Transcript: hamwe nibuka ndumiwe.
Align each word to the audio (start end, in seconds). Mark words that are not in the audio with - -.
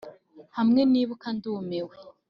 hamwe 0.57 0.81
nibuka 0.91 1.27
ndumiwe. 1.37 1.95